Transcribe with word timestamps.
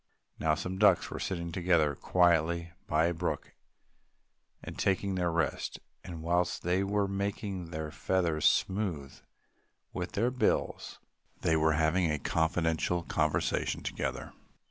Now 0.39 0.55
some 0.55 0.79
ducks 0.79 1.11
were 1.11 1.19
sitting 1.19 1.51
together 1.51 1.93
quietly 1.93 2.71
by 2.87 3.05
a 3.05 3.13
brook 3.13 3.53
and 4.63 4.75
taking 4.75 5.13
their 5.13 5.29
rest; 5.31 5.79
and, 6.03 6.23
whilst 6.23 6.63
they 6.63 6.83
were 6.83 7.07
making 7.07 7.65
their 7.69 7.91
feathers 7.91 8.45
smooth 8.47 9.13
with 9.93 10.13
their 10.13 10.31
bills, 10.31 10.97
they 11.41 11.55
were 11.55 11.73
having 11.73 12.09
a 12.09 12.17
confidential 12.17 13.03
conversation 13.03 13.83
together. 13.83 14.33